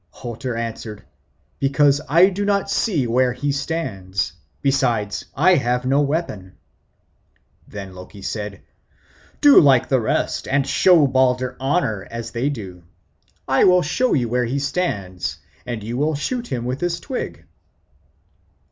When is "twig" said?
16.99-17.45